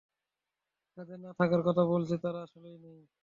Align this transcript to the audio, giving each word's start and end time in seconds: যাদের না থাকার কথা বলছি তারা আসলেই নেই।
যাদের 0.97 1.17
না 1.19 1.31
থাকার 1.39 1.61
কথা 1.67 1.83
বলছি 1.91 2.15
তারা 2.23 2.39
আসলেই 2.45 2.77
নেই। 2.83 2.99